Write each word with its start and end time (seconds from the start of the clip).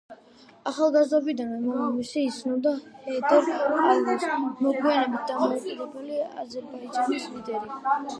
ახალგაზრდობიდანვე 0.69 1.57
მამამისი 1.65 2.23
იცნობდა 2.29 2.71
ჰეიდარ 3.03 3.51
ალიევს, 3.89 4.25
მოგვიანებით 4.63 5.29
დამოუკიდებელი 5.33 6.19
აზერბაიჯანის 6.45 7.29
ლიდერი. 7.35 7.79